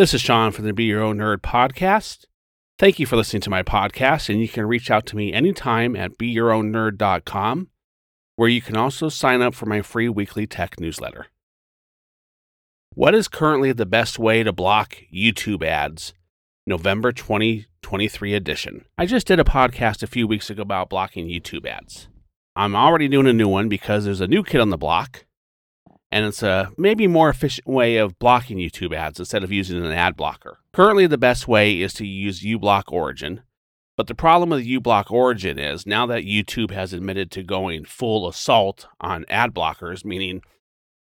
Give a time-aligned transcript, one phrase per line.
[0.00, 2.24] This is Shawn from the Be Your Own Nerd podcast.
[2.78, 5.94] Thank you for listening to my podcast, and you can reach out to me anytime
[5.94, 7.68] at beyourownnerd.com,
[8.34, 11.26] where you can also sign up for my free weekly tech newsletter.
[12.94, 16.14] What is currently the best way to block YouTube ads?
[16.66, 18.86] November 2023 edition.
[18.96, 22.08] I just did a podcast a few weeks ago about blocking YouTube ads.
[22.56, 25.26] I'm already doing a new one because there's a new kid on the block
[26.12, 29.92] and it's a maybe more efficient way of blocking YouTube ads instead of using an
[29.92, 30.58] ad blocker.
[30.72, 33.42] Currently, the best way is to use uBlock Origin,
[33.96, 38.28] but the problem with uBlock Origin is now that YouTube has admitted to going full
[38.28, 40.42] assault on ad blockers, meaning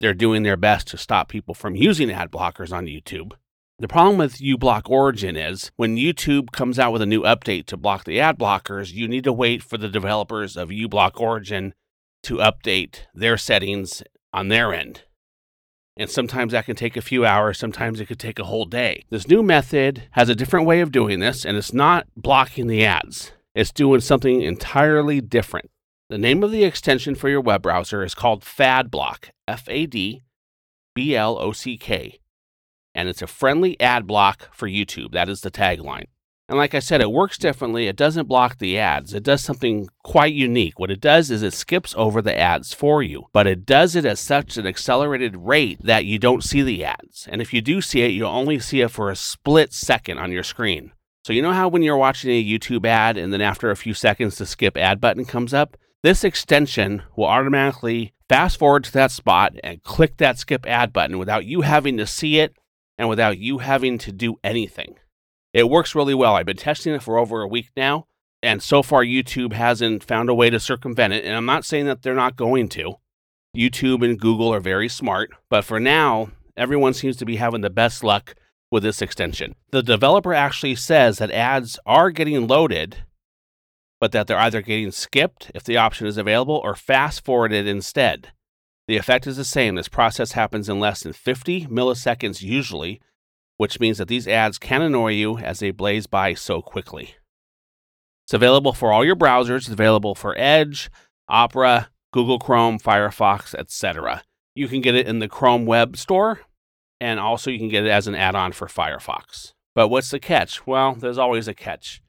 [0.00, 3.32] they're doing their best to stop people from using ad blockers on YouTube.
[3.80, 7.76] The problem with uBlock Origin is when YouTube comes out with a new update to
[7.76, 11.74] block the ad blockers, you need to wait for the developers of uBlock Origin
[12.22, 14.02] to update their settings
[14.34, 15.04] on their end.
[15.96, 19.04] And sometimes that can take a few hours, sometimes it could take a whole day.
[19.10, 22.84] This new method has a different way of doing this, and it's not blocking the
[22.84, 25.70] ads, it's doing something entirely different.
[26.10, 30.24] The name of the extension for your web browser is called FadBlock, F A D
[30.94, 32.18] B L O C K,
[32.92, 35.12] and it's a friendly ad block for YouTube.
[35.12, 36.06] That is the tagline.
[36.48, 37.86] And like I said, it works differently.
[37.86, 39.14] It doesn't block the ads.
[39.14, 40.78] It does something quite unique.
[40.78, 44.04] What it does is it skips over the ads for you, but it does it
[44.04, 47.26] at such an accelerated rate that you don't see the ads.
[47.30, 50.32] And if you do see it, you'll only see it for a split second on
[50.32, 50.92] your screen.
[51.24, 53.94] So, you know how when you're watching a YouTube ad and then after a few
[53.94, 55.78] seconds the skip ad button comes up?
[56.02, 61.18] This extension will automatically fast forward to that spot and click that skip ad button
[61.18, 62.54] without you having to see it
[62.98, 64.96] and without you having to do anything.
[65.54, 66.34] It works really well.
[66.34, 68.08] I've been testing it for over a week now,
[68.42, 71.24] and so far YouTube hasn't found a way to circumvent it.
[71.24, 72.96] And I'm not saying that they're not going to.
[73.56, 77.70] YouTube and Google are very smart, but for now, everyone seems to be having the
[77.70, 78.34] best luck
[78.72, 79.54] with this extension.
[79.70, 83.04] The developer actually says that ads are getting loaded,
[84.00, 88.32] but that they're either getting skipped if the option is available or fast forwarded instead.
[88.88, 89.76] The effect is the same.
[89.76, 93.00] This process happens in less than 50 milliseconds usually,
[93.56, 97.14] which means that these ads can annoy you as they blaze by so quickly.
[98.26, 99.58] It's available for all your browsers.
[99.58, 100.90] It's available for Edge,
[101.28, 104.22] Opera, Google Chrome, Firefox, etc.
[104.54, 106.40] You can get it in the Chrome Web Store,
[107.00, 109.52] and also you can get it as an add on for Firefox.
[109.74, 110.66] But what's the catch?
[110.66, 112.00] Well, there's always a catch.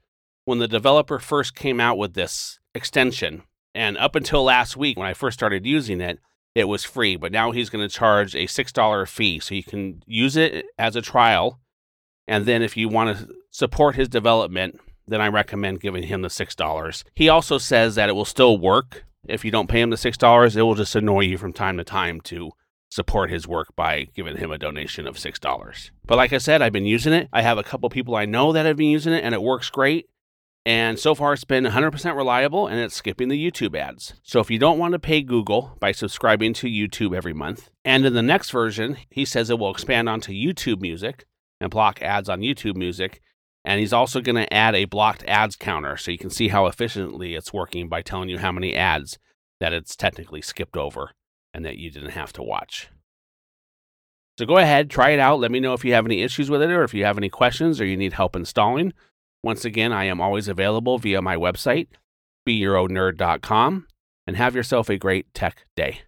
[0.45, 5.07] When the developer first came out with this extension, and up until last week when
[5.07, 6.19] I first started using it,
[6.56, 9.40] it was free, but now he's going to charge a $6 fee.
[9.40, 11.60] So you can use it as a trial.
[12.28, 16.30] And then if you want to support his development, then I recommend giving him the
[16.30, 17.04] $6.
[17.14, 19.04] He also says that it will still work.
[19.28, 21.84] If you don't pay him the $6, it will just annoy you from time to
[21.84, 22.52] time to
[22.90, 25.90] support his work by giving him a donation of $6.
[26.06, 27.28] But like I said, I've been using it.
[27.34, 29.70] I have a couple people I know that have been using it and it works
[29.70, 30.08] great.
[30.66, 34.16] And so far, it's been 100% reliable and it's skipping the YouTube ads.
[34.24, 38.03] So if you don't want to pay Google by subscribing to YouTube every month, and
[38.03, 41.25] in the next version, he says it will expand onto YouTube music
[41.62, 43.22] and block ads on YouTube music.
[43.64, 46.66] And he's also going to add a blocked ads counter so you can see how
[46.66, 49.20] efficiently it's working by telling you how many ads
[49.59, 51.12] that it's technically skipped over
[51.54, 52.90] and that you didn't have to watch.
[54.38, 55.40] So go ahead, try it out.
[55.40, 57.30] Let me know if you have any issues with it or if you have any
[57.30, 58.94] questions or you need help installing.
[59.45, 61.89] Once again, I am always available via my website,
[62.50, 63.85] beyourownnerd.com,
[64.25, 66.06] and have yourself a great tech day.